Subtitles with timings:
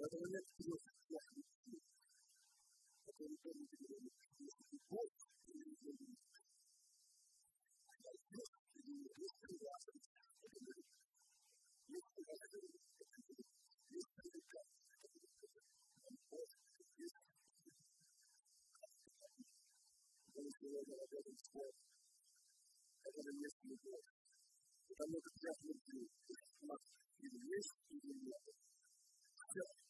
[0.00, 0.16] whether
[0.64, 0.78] you.
[29.52, 29.89] don't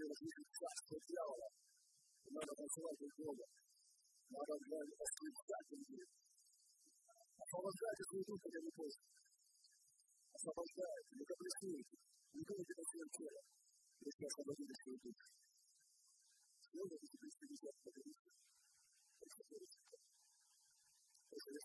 [0.00, 1.48] viene la mia classe chiara,
[2.32, 3.44] non la persona che vuole,
[4.32, 6.08] ma la mia nicht che mi viene.
[7.36, 9.04] La facoltà che sono tutte che mi posso.
[10.30, 13.40] La facoltà che mi capisco, mi capisco che mi ancora,
[14.00, 15.26] perché la facoltà che sono tutte.
[16.70, 18.30] Io non ti capisco di questo che mi dice.
[19.20, 19.68] Questo è il
[21.28, 21.60] Questo è il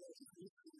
[0.00, 0.79] Questo è il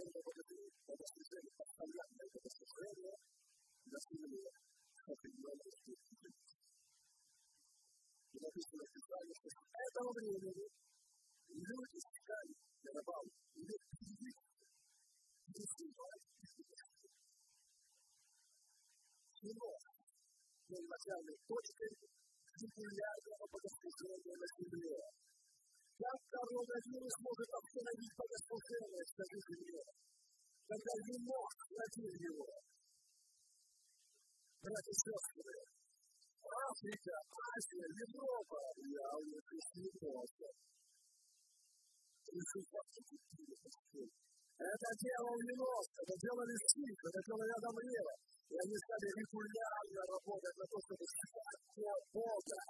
[0.00, 0.40] Não é o
[8.40, 10.70] написано в Писании, что с этого времени люди
[13.50, 13.76] или
[15.50, 16.24] не снимать
[19.40, 19.72] Кино
[20.68, 21.90] был начальной точкой
[22.60, 25.29] регулярного богослужения на земле.
[26.00, 29.84] Как коронавирус может остановить богослужение, скажите мне,
[30.64, 32.48] когда вино хранил его?
[34.64, 35.60] Братья и сестры,
[36.40, 38.60] Африка, Азия, Европа.
[38.80, 40.48] Я уже присоединился.
[44.56, 48.14] Это делал Ленос, это делали Стив, это делали Адам и Ева.
[48.48, 52.60] И они стали регулярно работать на то, чтобы звать Бога.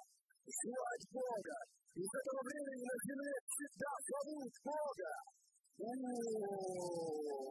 [0.51, 1.59] Звать Бога.
[1.91, 5.11] И с этого времени на земле всегда зовут Бога.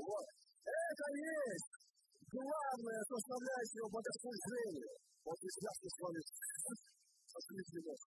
[0.07, 0.27] Вот.
[0.63, 1.75] Это есть
[2.31, 4.95] главная составляющая богослужения.
[5.25, 6.21] Вот и сейчас мы с вами
[7.35, 7.99] откликли Бог.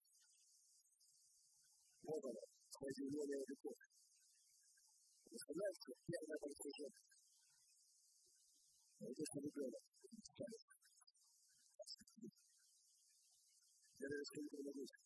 [2.03, 2.43] Вот оно,
[2.81, 3.77] соединение веков.
[5.29, 6.97] Представляете, первое богослужение.
[9.03, 9.23] Это
[14.25, 15.02] что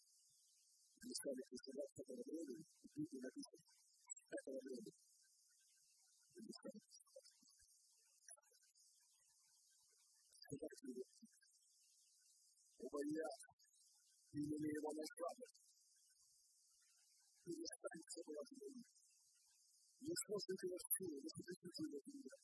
[1.15, 3.61] sabe que você vai ficar dele, o que vai ficar?
[4.27, 4.91] Vai ficar dele.
[6.37, 6.83] Ele sabe.
[6.83, 7.07] Você
[10.59, 11.07] vai ficar dele.
[12.77, 13.31] Eu a
[14.35, 15.49] diminuir uma o palavras.
[17.47, 18.59] Ele está em seu coração.
[19.97, 22.35] E se você tem a sua, você tem que eu a vida.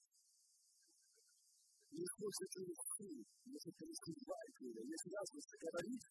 [1.92, 4.80] E se você tem a sua, você tem que eu a vida.
[4.82, 6.06] E se você tem a sua, você tem que ter a vida.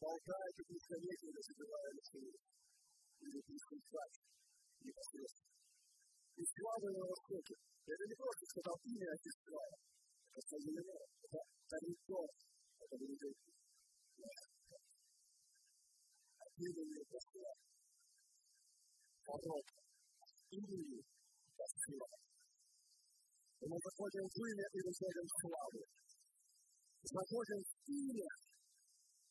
[0.00, 2.32] болтаете бесконечно, забывая на силу.
[3.16, 4.16] Или переступать
[4.80, 5.56] непосредственно.
[6.36, 7.54] И слава на востоке.
[7.86, 9.64] Это не просто сказал имя сестра.
[10.36, 10.98] Это соединено.
[11.24, 11.38] Это
[11.68, 12.28] тарифон.
[12.76, 13.36] Это будет
[16.56, 17.52] отделение посла.
[19.24, 19.66] Порог.
[20.50, 21.02] Имени
[21.56, 22.08] посла.
[23.60, 25.82] Мы заходим в имя и выходим в славу.
[27.02, 28.28] Заходим в имя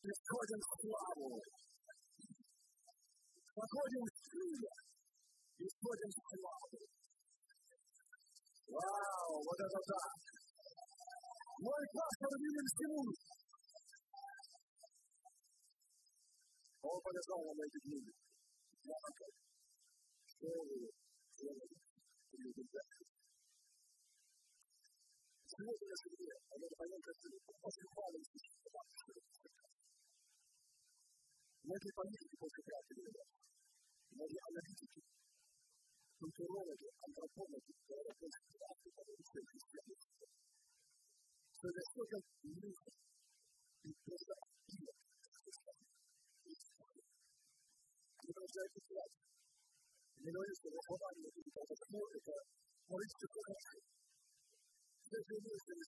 [0.06, 1.42] и входим в славу.
[3.56, 4.74] Заходим в имя
[5.58, 6.80] и входим в славу.
[8.66, 10.02] Вау, вот это да!
[11.58, 13.02] Мой пастор виден всему.
[16.82, 18.12] Он полежал на эти книги.
[18.84, 19.32] Я такой.
[20.26, 20.90] Что вы
[21.34, 21.76] делали?
[22.36, 22.96] Или ребята?
[25.48, 27.36] Сегодня я себе, а я понял, как ты
[31.61, 33.21] No es états-unis sont les plus importants de di Dio,
[34.17, 35.01] non c'è analitici,
[36.17, 40.25] non c'è ruolo di antropologi, che ora sono studiati per le liste di cristianesimo.
[41.61, 42.81] Se le cose di Dio,
[43.77, 47.13] di questa attiva, di questa attiva, di questa attiva,
[48.17, 49.17] di non essere studiati,
[50.17, 52.35] di non essere romani, di cosa morte, che
[52.89, 53.81] non riesce a conoscere,
[54.97, 55.83] se si vuole essere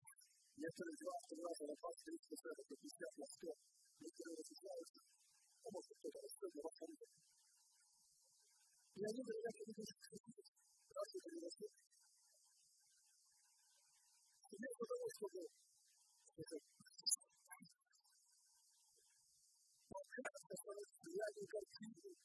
[0.53, 3.65] di essere giovato, di essere giovato, di essere giovato, di essere giovato, di essere giovato,
[3.97, 5.22] di essere giovato, di essere giovato,
[5.63, 6.85] como si fuera esto no va a.
[8.93, 9.81] Y ahí me da que dice,
[10.91, 11.55] gracias a Dios.
[14.51, 15.43] Y me acuerdo de esto que,
[19.87, 22.15] porque las personas que ya nunca tienen,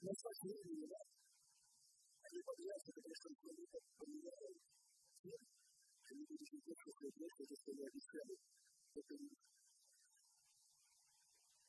[0.00, 1.04] no se tienen ni nada.
[2.24, 4.32] Hay familias que regresan con mi familia,
[5.20, 5.28] ¿sí?
[5.28, 9.53] Que se regresan con que se regresan con mi familia,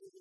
[0.00, 0.16] Israel.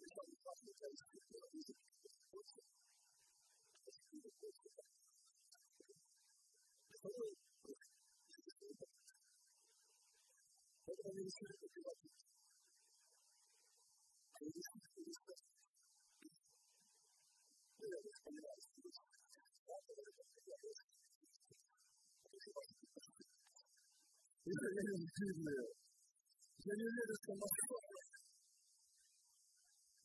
[26.60, 28.09] Can you hear this from my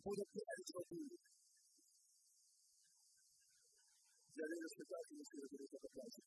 [0.04, 1.18] por através do orgulho.
[4.36, 4.68] E além da
[5.08, 6.20] que não seja direito da casa.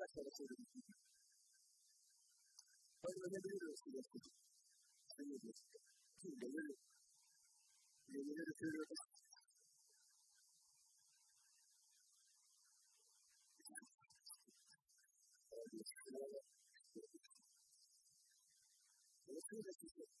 [0.00, 0.96] Essa é a coisa do filho.
[3.02, 4.32] Mas eu lembrei da sua filha.
[5.14, 5.60] Senhor Deus.
[6.20, 6.76] Sim, eu lembrei.
[8.08, 8.94] E eu lembrei da filha da
[19.26, 20.20] Eu não sei o que é isso.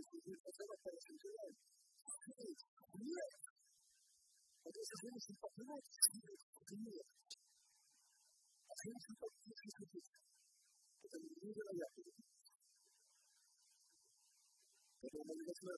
[15.61, 15.69] Это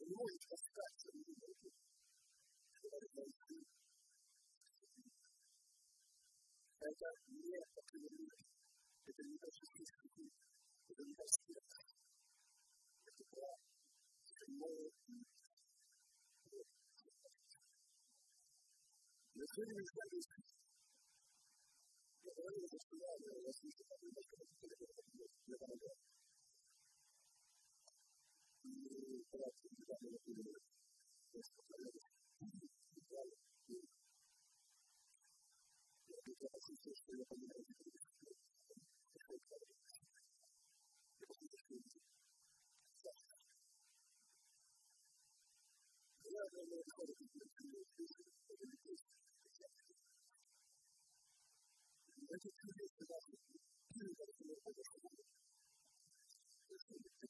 [0.00, 1.28] The noise comes back to me.
[6.80, 8.40] And that mere community
[9.04, 10.32] is a relationship with
[10.88, 11.64] the relationship
[13.04, 13.60] with the God,
[14.40, 14.88] the more
[19.36, 20.26] The city is that is
[22.24, 26.19] the area of the surrounding relationship with the relationship with the relationship with the
[29.32, 29.40] Das
[31.44, 31.52] ist
[56.90, 57.29] Thank you.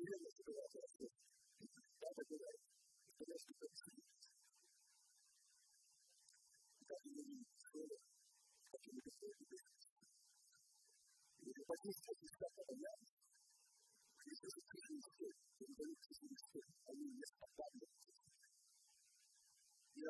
[11.83, 11.91] Я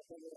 [0.08, 0.32] понял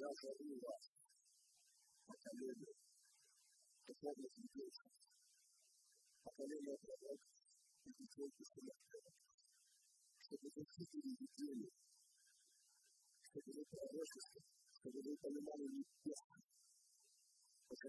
[0.00, 0.60] inayotuadhiri
[2.08, 2.66] makalele
[3.86, 4.28] tofauti ya
[6.24, 7.28] makalele yatarauka
[7.96, 9.12] kijeshi kuna tena
[10.26, 11.68] sekretari hiki ni kigeni
[13.32, 14.20] sekretari yote
[14.72, 16.24] sekretari mbalimbali ni pesa
[17.68, 17.88] kwa si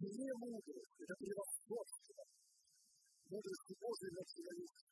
[0.00, 2.32] Mit mir wurde, ich habe ihre Vorstellung,
[3.28, 4.88] wurde es die große Nationalität.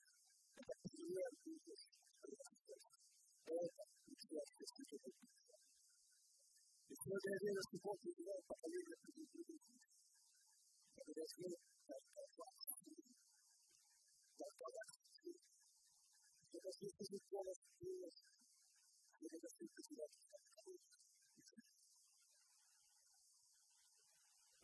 [6.92, 9.80] Ich würde dir das Gebot nicht mehr parallel zu den Bedingungen.
[10.92, 12.52] Aber das wird ein Verfahren.
[14.36, 15.40] Das war das Ziel.
[16.52, 18.28] Und das ist nicht so, was du willst.
[19.24, 20.97] Aber das ist nicht so, was.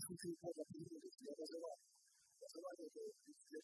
[0.00, 1.76] 産品開発にですね、私は、
[2.40, 3.00] 私は、えっと、
[3.36, 3.60] 実、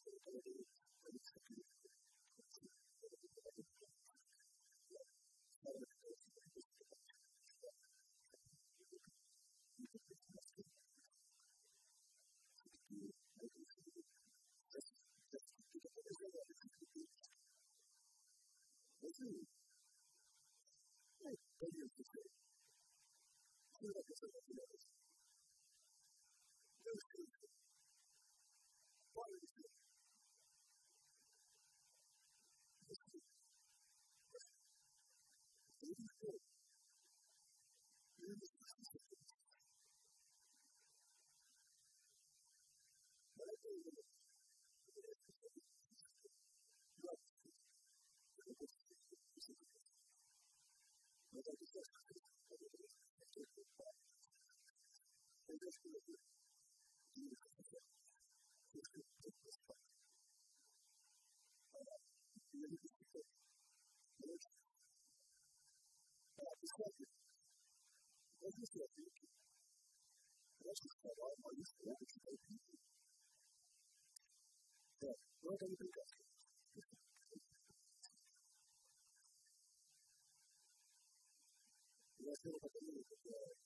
[82.18, 83.65] Я сделал такое, это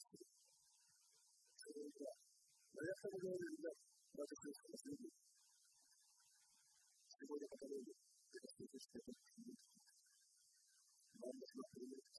[2.80, 2.80] Что это так?
[2.80, 3.76] Но я с тобой говорю, ребят,
[4.12, 5.14] давайте происходит следует.
[7.16, 7.96] Сегодня поколение,
[8.36, 9.12] это слышишь, это
[11.16, 12.16] нам нужно принять.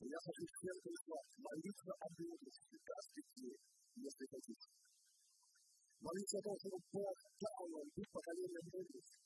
[0.00, 3.60] Я хочу всем прислать молиться о мудрости каждый день,
[4.00, 4.68] если хотите.
[6.00, 9.20] Молиться о том, чтобы Бог дал нам быть поколением мудрости.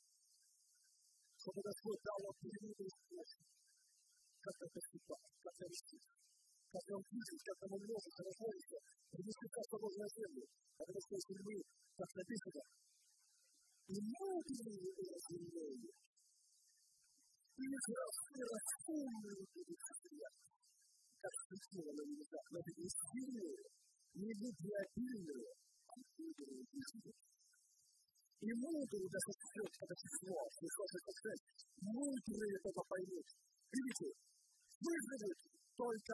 [1.39, 3.47] Чтобы Господь дал нам премудрый способ,
[4.43, 6.07] как это поступать, как это решить,
[6.70, 8.78] Нам видеть, как умножить, размножиться,
[9.10, 10.46] принести Царство Божие на землю.
[10.78, 11.56] Потому что если мы,
[11.98, 12.62] как написано,
[13.90, 15.90] и мудрые разумные,
[18.40, 19.50] разумные
[21.20, 23.60] как светило на небесах, но это не сильные,
[24.16, 25.52] не любвеобильные,
[25.90, 27.12] а мудрые люди.
[28.40, 33.28] И мудрые даже все это число, число 66, мудрые это поймут.
[33.74, 34.08] Видите,
[34.80, 35.40] выживут
[35.76, 36.14] только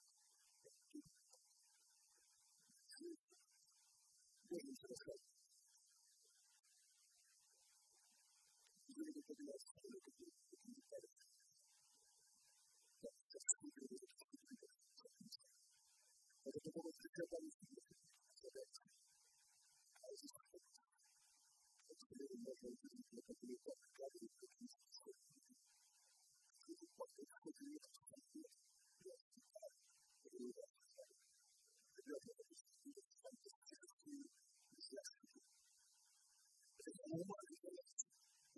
[4.59, 5.20] things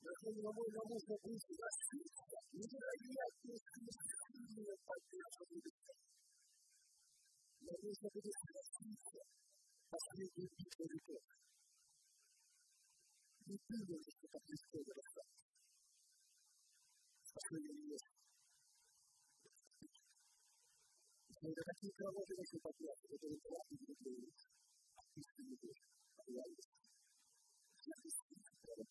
[0.00, 1.58] Yo no voy a mucho a buscar,
[2.52, 3.90] ni la guía que es mi
[4.86, 5.92] partido comunista.
[7.66, 9.22] La lucha de la justicia
[9.90, 11.34] pasa de un tipo de cosa.
[13.46, 15.38] Mi pido es que te pise de la parte.
[17.26, 18.02] Sabe de Dios.
[21.40, 24.38] Pero de aquí trabajo de ese partido, de todo el trabajo de Dios.
[24.94, 25.74] Aquí se me dice,
[26.18, 26.68] a la luz.
[27.88, 28.84] La justicia, pero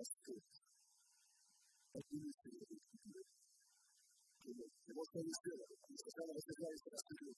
[0.00, 0.40] just good.
[1.92, 3.28] But you need to be good.
[4.88, 7.36] Hemos conocido, empezamos a llegar a las tuyas.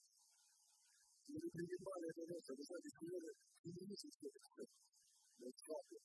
[1.27, 4.63] Y el primer padre de nosotros nos ha dicho que no nos interesa.
[4.63, 5.99] No es fácil.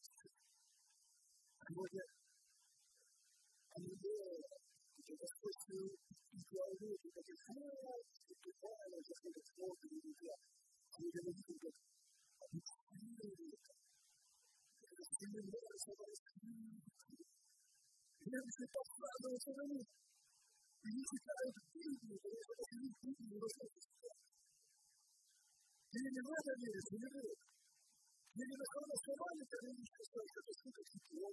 [1.63, 2.03] Porque,
[3.71, 4.31] a mi idea,
[4.99, 7.23] que las cosas que yo hago, que lo
[18.29, 19.81] Mesmo que possa falar para você também.
[19.81, 24.13] E isso está em tudo, ele está em tudo, você está.
[25.97, 27.33] Ele não é dele, ele não é
[28.37, 31.33] Ele não é uma semana que ele está em tudo, ele está em tudo.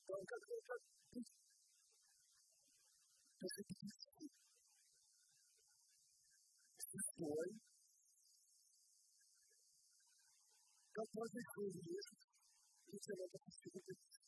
[0.00, 1.30] Então, cada um está em tudo.
[3.40, 4.30] Você tem que ir.
[6.78, 7.50] Se foi,
[10.94, 12.06] capaz de correr,
[12.94, 14.19] isso é uma das coisas que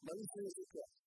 [0.03, 1.02] Молись на языках.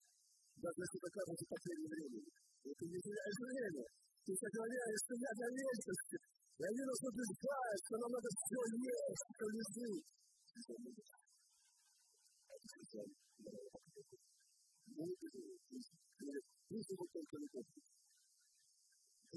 [0.65, 2.25] Даже если это кажется последнее время.
[2.65, 3.85] Это не теряешь время.
[4.25, 6.17] Ты сохраняешь себя для вечности.
[6.57, 10.03] И они нас убеждают, что нам надо все есть, что лежит.
[16.65, 17.73] Выживут только любовь.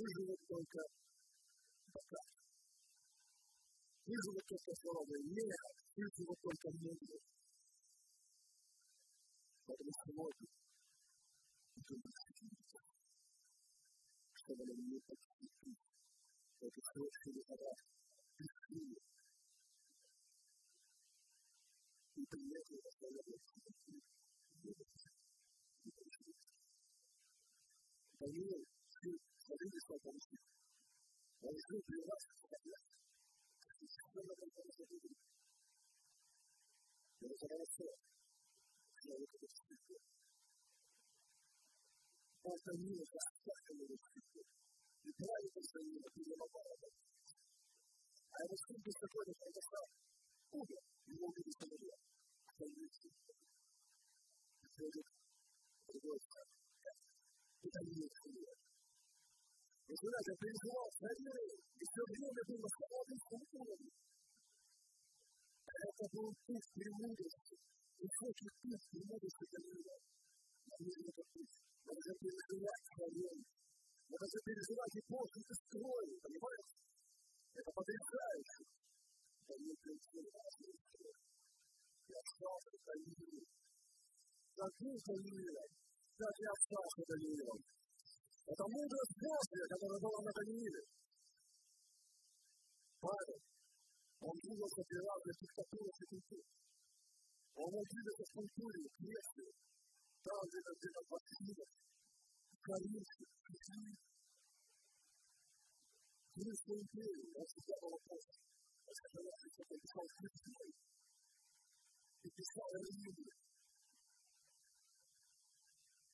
[0.00, 0.80] Выживут только
[1.92, 2.22] пока.
[4.08, 5.60] Выживут только слава нет,
[5.92, 7.28] выживут только мудрость.
[9.66, 10.48] Поэтому сегодня
[14.34, 15.78] чтобы нам не подступить
[16.60, 17.78] это хороший аппарат.
[18.36, 18.98] Пиши.
[22.16, 23.16] И приехал на своем
[28.18, 28.66] Поверь,
[29.00, 30.14] ты смотрите, что там.
[31.40, 32.26] Он жил при вас,
[33.80, 35.16] и совершенно только не забудет.
[37.20, 37.84] Это хорошо.
[39.00, 40.02] Человек это чувствует.
[42.68, 44.48] Как это чувствует.
[45.00, 46.20] И правильно, что не это
[48.28, 49.86] А его сын беспокойно произошел.
[50.52, 50.80] Умер.
[51.08, 52.00] Его убили самолет.
[52.44, 53.08] Остальные все.
[54.60, 55.06] Приходит
[55.88, 56.96] другой человек.
[57.64, 58.58] Это не есть самолет.
[59.88, 63.92] Вы знаете, переживал царей, и все время был на славянском уровне.
[65.72, 67.56] Это был путь премудрости.
[67.96, 69.96] И хочет путь премудрости Даниила.
[70.68, 71.67] Они это путь.
[71.88, 73.38] Надо переживать царей.
[74.08, 76.74] Надо переживать и после ты строил, понимаете?
[77.56, 78.62] Это потрясающе.
[79.48, 80.52] Даниил переживал
[82.08, 83.40] И остался Даниил.
[84.52, 85.64] Забыл Даниила.
[86.18, 87.60] Так и остался Даниилом.
[88.48, 90.82] Это мудрость Божья, которая была на Данииле.
[93.00, 93.40] Павел,
[94.20, 96.44] он двигался при разных диктатурах и культур.
[97.54, 99.50] Он мог двигаться в культуре, в Греции,
[100.22, 101.66] tal, às vezes, às vezes, a família,
[102.52, 104.08] o carinho que você tem.
[106.34, 108.30] Por isso que eu entendo, eu acho que é uma coisa,
[108.88, 110.74] essa relação que eu tenho com o filho,
[112.24, 113.30] e que só é livre.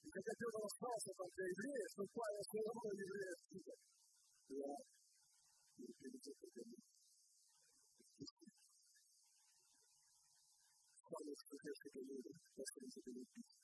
[0.04, 2.90] E que até Deus não faça para ter igreja, mas qual é a sua obra
[2.94, 3.74] de igreja?
[4.54, 4.76] Lá,
[5.78, 6.76] no que ele está fazendo.
[11.04, 11.84] Qual é a sua igreja?
[12.54, 13.63] Qual é a sua igreja?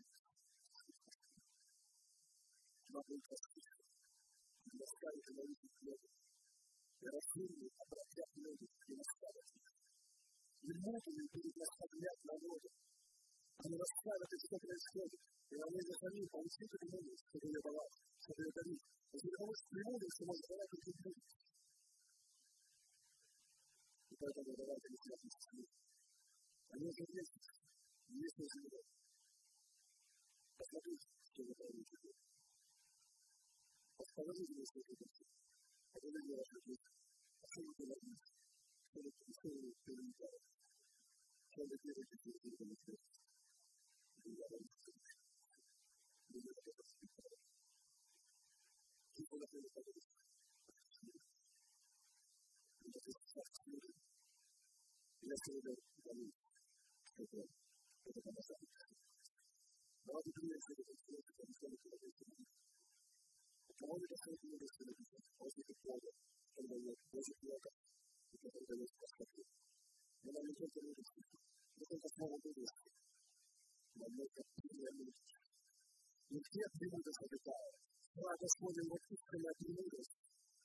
[2.95, 3.67] مضي كثير
[4.67, 5.99] المختار الذي يتلوه
[7.01, 9.43] برسول أبرك يحمل في مسألة
[10.63, 12.69] للموت من كل مسألة موجودة
[13.65, 15.17] أنا مسألة الشكل الشكل
[15.59, 17.93] وأنا خليفة وسيد الملك سيد بلاط
[18.25, 18.79] سيد دليل
[19.13, 21.15] وسيد المسلمون في مجالات الدين
[24.21, 25.69] هذا مجالات الإسلام المسلمين
[26.73, 27.27] أنا جميل
[28.23, 28.81] يسوع
[30.61, 30.97] الحقيقي
[31.33, 32.21] سيد الملك
[34.03, 35.27] Sabemos que es difícil.
[35.93, 36.79] Alguna de las cosas
[37.43, 38.25] hacemos de la vida,
[38.93, 39.49] pero que se
[39.83, 40.25] pregunta,
[41.53, 42.97] ¿cuál es el sentido de la vida?
[44.23, 44.79] De la vida.
[46.29, 46.61] De la
[63.81, 63.87] it.
[63.87, 64.05] Это люди.
[64.05, 65.05] Говорите, что это все, не?
[65.37, 66.07] После такого,
[66.53, 67.71] когда я Божий плода,
[68.31, 69.45] и когда я спасаю.
[70.21, 71.21] Но нам не только мудрости,
[71.75, 72.89] но только слово мудрости.
[73.95, 75.33] Нам нужно премудрость.
[76.29, 77.73] И где премудрость обитает?
[78.13, 80.15] Когда Господень вот истинная премудрость,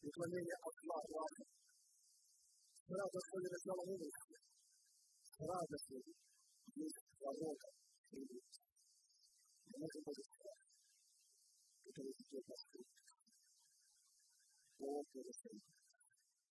[0.01, 1.45] преклонение от зла, ладно.
[2.87, 4.37] Когда Господень раздала мудрости,
[5.37, 6.21] когда Господень
[6.77, 7.69] есть ворота
[8.11, 8.61] премудрости.
[9.67, 10.21] Мы можем быть
[11.87, 13.06] который ведет нас к
[14.81, 15.61] all for the same.